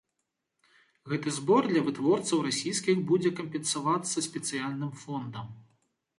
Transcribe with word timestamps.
Гэты 1.11 1.33
збор 1.35 1.61
для 1.71 1.81
вытворцаў 1.89 2.41
расійскіх 2.47 3.05
будзе 3.13 3.33
кампенсавацца 3.41 4.27
спецыяльным 4.31 4.91
фондам. 5.05 5.47